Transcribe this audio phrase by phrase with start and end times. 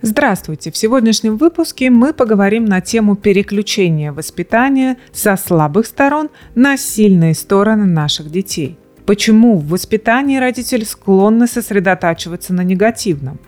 [0.00, 0.70] Здравствуйте!
[0.70, 7.84] В сегодняшнем выпуске мы поговорим на тему переключения воспитания со слабых сторон на сильные стороны
[7.84, 8.78] наших детей.
[9.06, 13.40] Почему в воспитании родители склонны сосредотачиваться на негативном?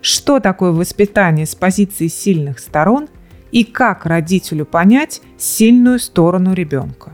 [0.00, 3.08] Что такое воспитание с позиции сильных сторон
[3.52, 7.12] и как родителю понять сильную сторону ребенка?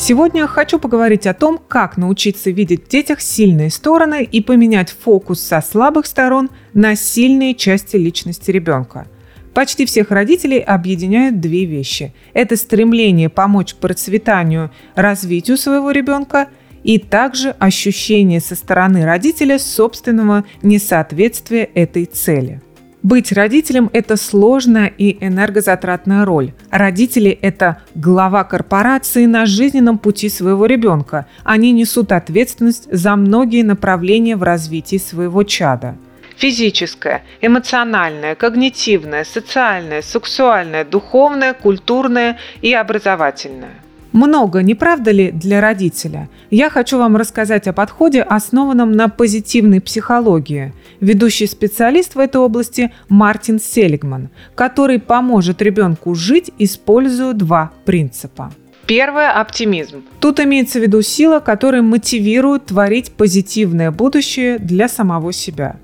[0.00, 5.42] Сегодня хочу поговорить о том, как научиться видеть в детях сильные стороны и поменять фокус
[5.42, 9.06] со слабых сторон на сильные части личности ребенка.
[9.52, 12.14] Почти всех родителей объединяют две вещи.
[12.32, 16.48] Это стремление помочь процветанию, развитию своего ребенка
[16.82, 22.62] и также ощущение со стороны родителя собственного несоответствия этой цели–
[23.02, 26.52] быть родителем– это сложная и энергозатратная роль.
[26.70, 31.26] Родители– это глава корпорации на жизненном пути своего ребенка.
[31.44, 35.96] Они несут ответственность за многие направления в развитии своего чада.
[36.36, 43.74] Физическое, эмоциональное, когнитивное, социальное, сексуальное, духовное, культурное и образовательное–
[44.12, 46.28] много, не правда ли, для родителя?
[46.50, 50.72] Я хочу вам рассказать о подходе, основанном на позитивной психологии.
[51.00, 58.52] Ведущий специалист в этой области Мартин Селигман, который поможет ребенку жить, используя два принципа.
[58.86, 60.02] Первое– оптимизм.
[60.18, 65.76] Тут имеется в виду сила, которая мотивирует творить позитивное будущее для самого себя.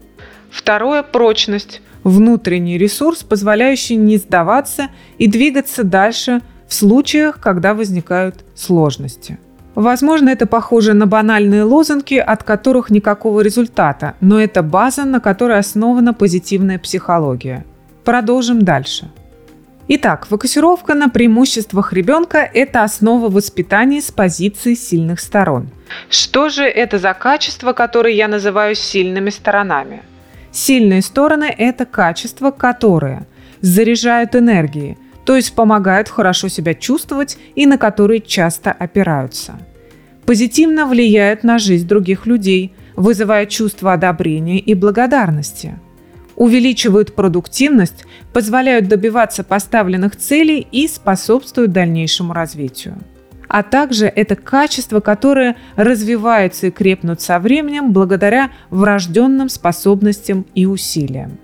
[0.50, 1.80] Второе– прочность.
[2.02, 4.88] Внутренний ресурс, позволяющий не сдаваться
[5.18, 9.38] и двигаться дальше– в случаях, когда возникают сложности.
[9.74, 15.58] Возможно, это похоже на банальные лозунги, от которых никакого результата, но это база, на которой
[15.58, 17.64] основана позитивная психология.
[18.04, 19.10] Продолжим дальше.
[19.88, 25.68] Итак, фокусировка на преимуществах ребенка– это основа воспитания с позиции сильных сторон.
[26.08, 30.02] Что же это за качества, которые я называю сильными сторонами?
[30.50, 33.26] Сильные стороны– это качества, которые
[33.60, 39.58] заряжают энергией, то есть помогают хорошо себя чувствовать и на которые часто опираются.
[40.24, 45.78] Позитивно влияют на жизнь других людей, вызывая чувство одобрения и благодарности.
[46.36, 52.96] Увеличивают продуктивность, позволяют добиваться поставленных целей и способствуют дальнейшему развитию.
[53.48, 61.38] А также это качества, которые развиваются и крепнут со временем благодаря врожденным способностям и усилиям.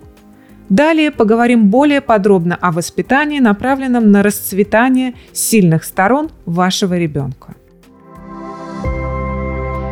[0.72, 7.56] Далее поговорим более подробно о воспитании, направленном на расцветание сильных сторон вашего ребенка.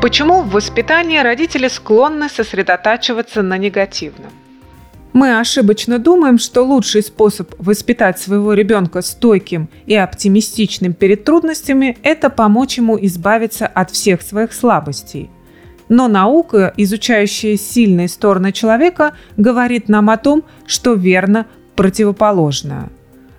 [0.00, 4.30] Почему в воспитании родители склонны сосредотачиваться на негативном?
[5.12, 12.30] Мы ошибочно думаем, что лучший способ воспитать своего ребенка стойким и оптимистичным перед трудностями– это
[12.30, 15.28] помочь ему избавиться от всех своих слабостей–
[15.90, 21.46] но наука, изучающая сильные стороны человека, говорит нам о том, что верно
[21.76, 22.88] противоположное.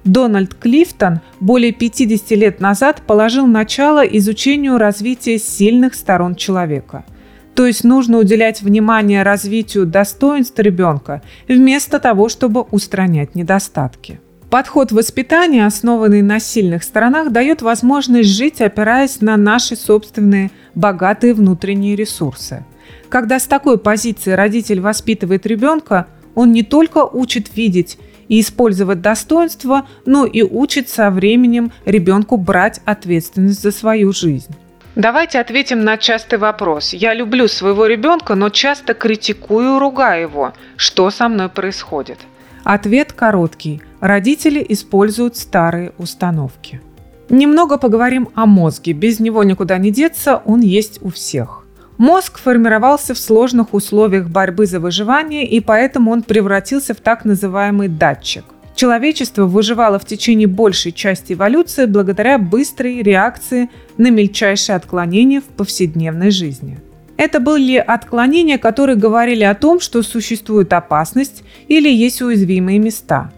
[0.03, 7.05] Дональд Клифтон более 50 лет назад положил начало изучению развития сильных сторон человека.
[7.55, 14.19] То есть нужно уделять внимание развитию достоинств ребенка вместо того, чтобы устранять недостатки.
[14.51, 21.95] Подход воспитания, основанный на сильных сторонах, дает возможность жить, опираясь на наши собственные богатые внутренние
[21.95, 22.65] ресурсы.
[23.07, 27.97] Когда с такой позиции родитель воспитывает ребенка, он не только учит видеть
[28.27, 34.53] и использовать достоинства, но и учит со временем ребенку брать ответственность за свою жизнь.
[34.97, 36.91] Давайте ответим на частый вопрос.
[36.91, 40.53] Я люблю своего ребенка, но часто критикую ругаю его.
[40.75, 42.17] Что со мной происходит?
[42.63, 43.81] Ответ короткий.
[43.99, 46.81] Родители используют старые установки.
[47.29, 48.93] Немного поговорим о мозге.
[48.93, 51.65] Без него никуда не деться, он есть у всех.
[51.97, 57.87] Мозг формировался в сложных условиях борьбы за выживание, и поэтому он превратился в так называемый
[57.87, 58.43] датчик.
[58.75, 66.31] Человечество выживало в течение большей части эволюции благодаря быстрой реакции на мельчайшие отклонения в повседневной
[66.31, 66.79] жизни–
[67.17, 73.31] это были отклонения, которые говорили о том, что существует опасность или есть уязвимые места.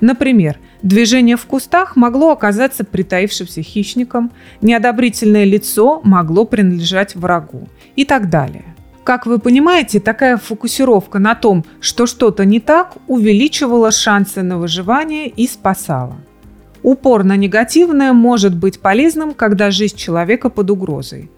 [0.00, 4.30] Например, движение в кустах могло оказаться притаившимся хищником,
[4.60, 8.64] неодобрительное лицо могло принадлежать врагу и так далее.
[9.04, 15.28] Как вы понимаете, такая фокусировка на том, что что-то не так, увеличивала шансы на выживание
[15.28, 16.16] и спасала.
[16.82, 21.30] Упор на негативное может быть полезным, когда жизнь человека под угрозой–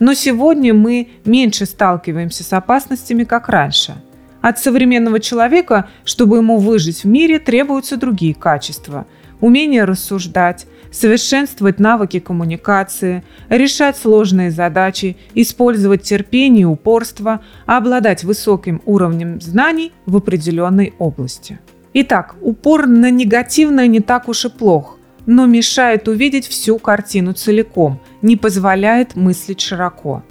[0.00, 3.94] но сегодня мы меньше сталкиваемся с опасностями, как раньше.
[4.40, 9.06] От современного человека, чтобы ему выжить в мире, требуются другие качества.
[9.40, 19.40] Умение рассуждать, совершенствовать навыки коммуникации, решать сложные задачи, использовать терпение и упорство, обладать высоким уровнем
[19.40, 21.58] знаний в определенной области.
[21.94, 24.97] Итак, упор на негативное не так уж и плох,
[25.28, 30.24] но мешает увидеть всю картину целиком, не позволяет мыслить широко.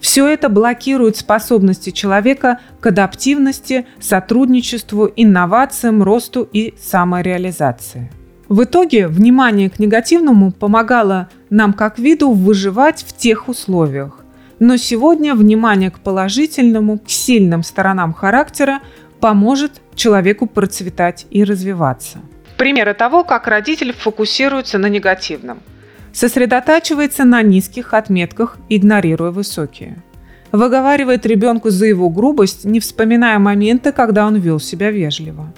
[0.00, 8.10] Все это блокирует способности человека к адаптивности, сотрудничеству, инновациям, росту и самореализации.
[8.48, 14.24] В итоге внимание к негативному помогало нам как виду выживать в тех условиях.
[14.60, 18.80] Но сегодня внимание к положительному, к сильным сторонам характера
[19.20, 22.20] поможет человеку процветать и развиваться.
[22.58, 25.60] Примеры того, как родитель фокусируется на негативном–
[26.12, 30.02] сосредотачивается на низких отметках, игнорируя высокие.
[30.50, 35.52] Выговаривает ребенку за его грубость, не вспоминая моменты, когда он вел себя вежливо.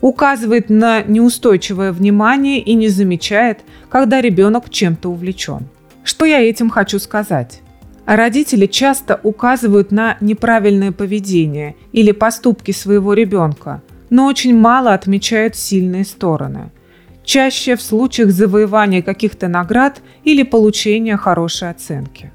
[0.00, 5.66] Указывает на неустойчивое внимание и не замечает, когда ребенок чем-то увлечен.
[6.04, 7.62] Что я этим хочу сказать?
[8.04, 16.04] Родители часто указывают на неправильное поведение или поступки своего ребенка, но очень мало отмечают сильные
[16.04, 16.70] стороны–
[17.24, 22.32] чаще в случаях завоевания каких-то наград или получения хорошей оценки.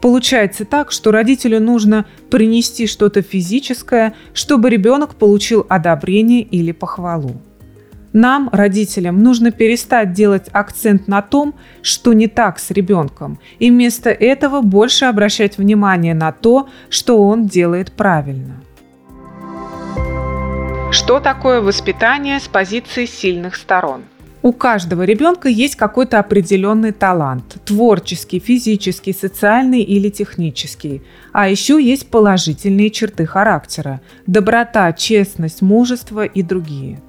[0.00, 7.40] Получается так, что родителю нужно принести что-то физическое, чтобы ребенок получил одобрение или похвалу.
[8.12, 14.10] Нам, родителям, нужно перестать делать акцент на том, что не так с ребенком, и вместо
[14.10, 18.62] этого больше обращать внимание на то, что он делает правильно.
[20.92, 24.04] Что такое воспитание с позиции сильных сторон?
[24.42, 31.02] У каждого ребенка есть какой-то определенный талант– творческий, физический, социальный или технический.
[31.32, 37.00] А еще есть положительные черты характера– доброта, честность, мужество и другие.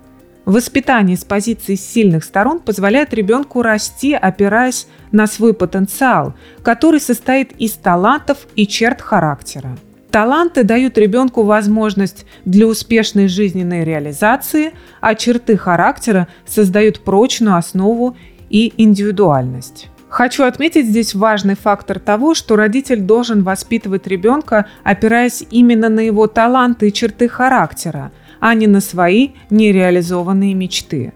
[0.45, 6.33] Воспитание с позиции сильных сторон позволяет ребенку расти, опираясь на свой потенциал,
[6.63, 9.77] который состоит из талантов и черт характера.
[10.12, 18.15] Таланты дают ребенку возможность для успешной жизненной реализации, а черты характера создают прочную основу
[18.50, 19.88] и индивидуальность.
[20.09, 26.27] Хочу отметить здесь важный фактор того, что родитель должен воспитывать ребенка, опираясь именно на его
[26.27, 31.12] таланты и черты характера, а не на свои нереализованные мечты.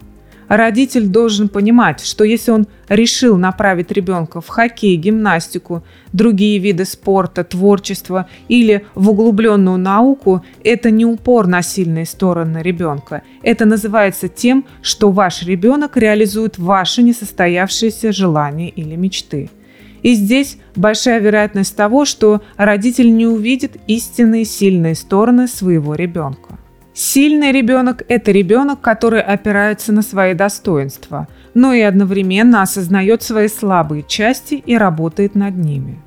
[0.48, 7.44] Родитель должен понимать, что если он решил направить ребенка в хоккей, гимнастику, другие виды спорта,
[7.44, 13.22] творчество или в углубленную науку, это не упор на сильные стороны ребенка.
[13.42, 19.50] Это называется тем, что ваш ребенок реализует ваши несостоявшиеся желания или мечты.
[20.02, 26.58] И здесь большая вероятность того, что родитель не увидит истинные сильные стороны своего ребенка.
[26.94, 34.04] Сильный ребенок– это ребенок, который опирается на свои достоинства, но и одновременно осознает свои слабые
[34.06, 35.98] части и работает над ними.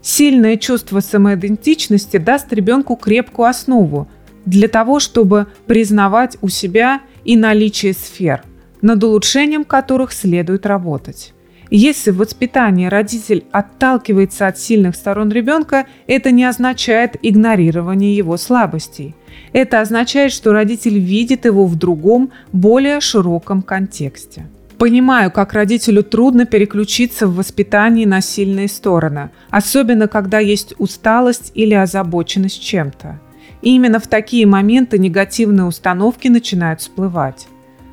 [0.00, 4.08] Сильное чувство самоидентичности даст ребенку крепкую основу
[4.44, 8.42] для того, чтобы признавать у себя и наличие сфер,
[8.80, 11.32] над улучшением которых следует работать.
[11.74, 19.14] Если в воспитании родитель отталкивается от сильных сторон ребенка, это не означает игнорирование его слабостей–
[19.52, 24.46] это означает, что родитель видит его в другом, более широком контексте.
[24.78, 31.74] Понимаю, как родителю трудно переключиться в воспитании на сильные стороны, особенно когда есть усталость или
[31.74, 33.20] озабоченность чем-то.
[33.60, 37.46] И именно в такие моменты негативные установки начинают всплывать.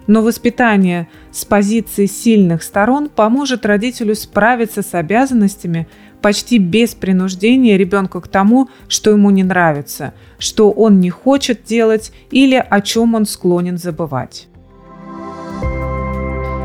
[0.10, 5.88] Но воспитание с позиции сильных сторон поможет родителю справиться с обязанностями,
[6.20, 12.12] почти без принуждения ребенка к тому, что ему не нравится, что он не хочет делать
[12.32, 14.48] или о чем он склонен забывать.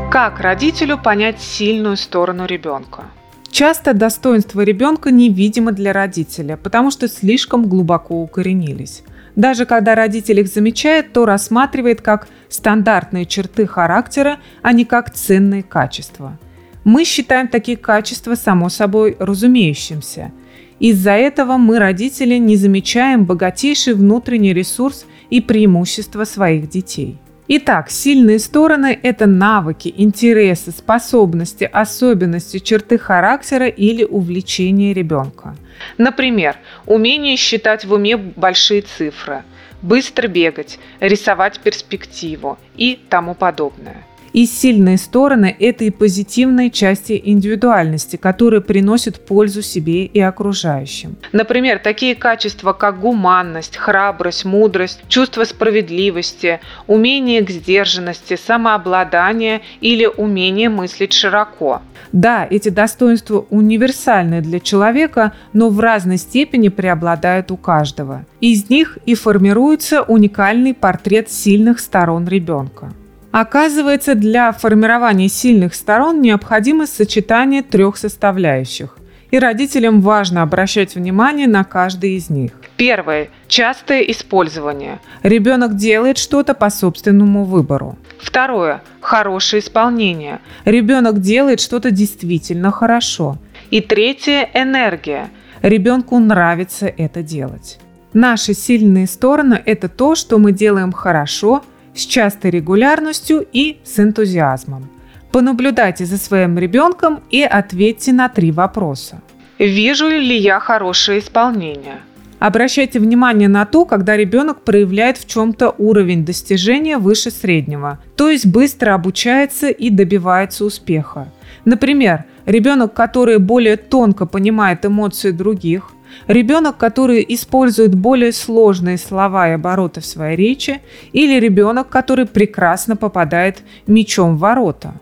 [0.09, 3.03] Как родителю понять сильную сторону ребенка?
[3.51, 9.03] Часто достоинства ребенка невидимы для родителя, потому что слишком глубоко укоренились.
[9.35, 15.63] Даже когда родитель их замечает, то рассматривает как стандартные черты характера, а не как ценные
[15.63, 16.37] качества.
[16.83, 20.31] Мы считаем такие качества само собой разумеющимся.
[20.79, 27.17] Из-за этого мы, родители, не замечаем богатейший внутренний ресурс и преимущества своих детей.
[27.47, 35.55] Итак, сильные стороны– это навыки, интересы, способности, особенности, черты характера или увлечения ребенка.
[35.99, 39.43] Например, умение считать в уме большие цифры,
[39.83, 44.03] быстро бегать, рисовать перспективу и тому подобное–
[44.35, 51.15] И сильные стороны– это и позитивные части индивидуальности, которые приносят пользу себе и окружающим.
[51.31, 60.67] Например, такие качества, как гуманность, храбрость, мудрость, чувство справедливости, умение к сдержанности, самообладание или умение
[60.67, 61.81] мыслить широко.
[62.11, 68.25] Да, эти достоинства универсальны для человека, но в разной степени преобладают у каждого.
[68.41, 72.91] Из них и формируется уникальный портрет сильных сторон ребенка.
[73.35, 78.97] Оказывается, для формирования сильных сторон необходимо сочетание трех составляющих.
[79.29, 82.53] И родителям важно обращать внимание на каждый из них.
[82.77, 83.27] Первое.
[83.49, 85.01] Частое использование.
[85.21, 87.97] Ребенок делает что-то по собственному выбору.
[88.21, 88.81] Второе.
[89.01, 90.39] Хорошее исполнение.
[90.63, 93.37] Ребенок делает что-то действительно хорошо.
[93.69, 94.49] И третье.
[94.53, 95.27] Энергия.
[95.61, 97.79] Ребенку нравится это делать.
[98.13, 101.65] Наши сильные стороны– это то, что мы делаем хорошо–
[101.95, 104.89] с частой регулярностью и с энтузиазмом.
[105.31, 109.21] Понаблюдайте за своим ребенком и ответьте на три вопроса.
[109.59, 111.99] Вижу ли я хорошее исполнение?
[112.39, 118.45] Обращайте внимание на то, когда ребенок проявляет в чем-то уровень достижения выше среднего, то есть
[118.45, 121.29] быстро обучается и добивается успеха.
[121.65, 125.91] Например, ребенок, который более тонко понимает эмоции других,
[126.27, 130.79] ребенок, который использует более сложные слова и обороты в своей речи,
[131.11, 134.93] или ребенок, который прекрасно попадает мечом в ворота.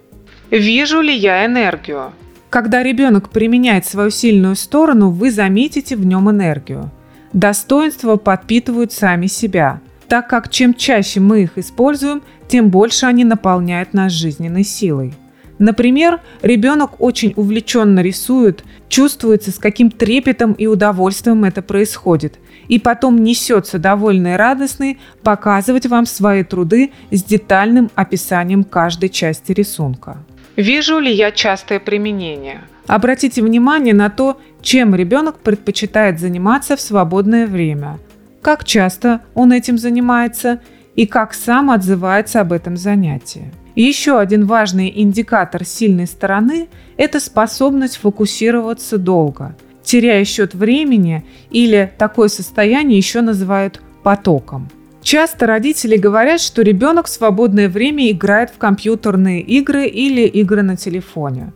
[0.50, 2.12] Вижу ли я энергию?
[2.50, 6.92] Когда ребенок применяет свою сильную сторону, вы заметите в нем энергию.
[7.34, 13.96] Достоинства подпитывают сами себя, так как чем чаще мы их используем, тем больше они наполняют
[13.96, 15.16] нас жизненной силой.
[15.64, 23.24] Например, ребенок очень увлеченно рисует, чувствуется, с каким трепетом и удовольствием это происходит, и потом
[23.24, 30.18] несется довольный и радостный показывать вам свои труды с детальным описанием каждой части рисунка.
[30.58, 32.60] Вижу ли я частое применение?
[32.88, 38.00] Обратите внимание на то, чем ребенок предпочитает заниматься в свободное время,
[38.42, 40.60] как часто он этим занимается
[40.98, 43.50] и как сам отзывается об этом занятии.
[43.76, 52.28] Еще один важный индикатор сильной стороны– это способность фокусироваться долго, теряя счет времени или такое
[52.28, 54.70] состояние еще называют потоком.
[55.02, 60.78] Часто родители говорят, что ребенок в свободное время играет в компьютерные игры или игры на
[60.78, 61.52] телефоне.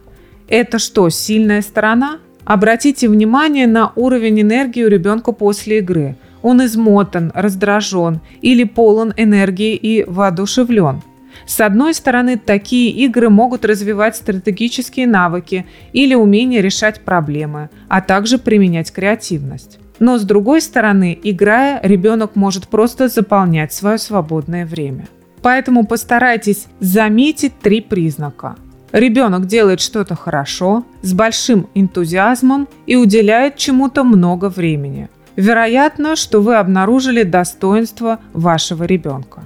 [0.50, 2.19] Это что, сильная сторона?
[2.45, 6.17] Обратите внимание на уровень энергии у ребенка после игры.
[6.41, 11.01] Он измотан, раздражен или полон энергии и воодушевлен.
[11.46, 18.38] С одной стороны, такие игры могут развивать стратегические навыки или умение решать проблемы, а также
[18.38, 19.79] применять креативность.
[20.00, 25.08] Но с другой стороны, играя, ребенок может просто заполнять свое свободное время.
[25.41, 28.56] Поэтому постарайтесь заметить три признака.
[28.91, 35.10] Ребенок делает что-то хорошо, с большим энтузиазмом и уделяет чему-то много времени.
[35.36, 39.44] Вероятно, что вы обнаружили достоинство вашего ребенка.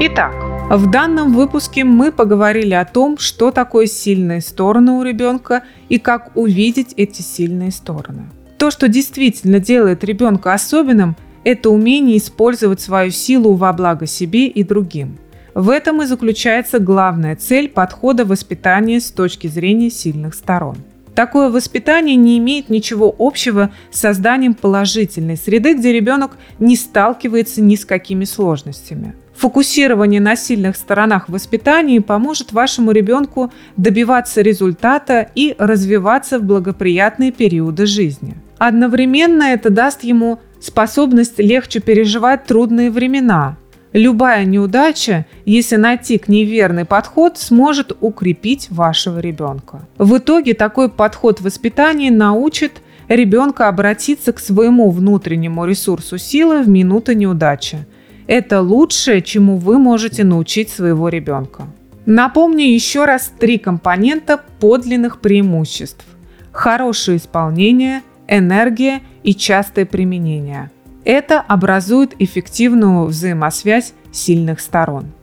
[0.00, 0.34] Итак,
[0.70, 6.36] в данном выпуске мы поговорили о том, что такое сильные стороны у ребенка и как
[6.36, 8.24] увидеть эти сильные стороны.
[8.58, 14.64] То, что действительно делает ребенка особенным, это умение использовать свою силу во благо себе и
[14.64, 15.16] другим.
[15.54, 20.76] В этом и заключается главная цель подхода воспитания с точки зрения сильных сторон.
[21.14, 27.76] Такое воспитание не имеет ничего общего с созданием положительной среды, где ребенок не сталкивается ни
[27.76, 29.14] с какими сложностями.
[29.36, 37.86] Фокусирование на сильных сторонах воспитания поможет вашему ребенку добиваться результата и развиваться в благоприятные периоды
[37.86, 38.36] жизни.
[38.58, 43.56] Одновременно это даст ему способность легче переживать трудные времена.
[43.92, 49.86] Любая неудача, если найти к ней верный подход, сможет укрепить вашего ребенка.
[49.98, 52.72] В итоге такой подход воспитания научит
[53.08, 57.84] ребенка обратиться к своему внутреннему ресурсу силы в минуты неудачи–
[58.26, 61.66] это лучшее, чему вы можете научить своего ребенка.
[62.06, 66.04] Напомню еще раз три компонента подлинных преимуществ.
[66.52, 70.70] Хорошее исполнение, энергия и частое применение.
[71.04, 75.13] Это образует эффективную взаимосвязь сильных сторон.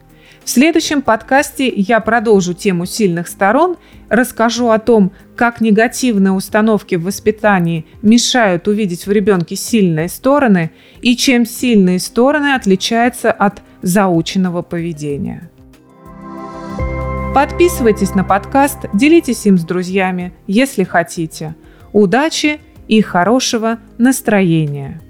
[0.44, 3.78] В следующем подкасте я продолжу тему сильных сторон,
[4.10, 10.72] расскажу о том, как негативные установки в воспитании мешают увидеть в ребенке сильные стороны
[11.02, 15.50] и чем сильные стороны отличаются от заученного поведения.
[17.36, 21.56] Подписывайтесь на подкаст, делитесь им с друзьями, если хотите.
[21.94, 25.02] Удачи и хорошего настроения!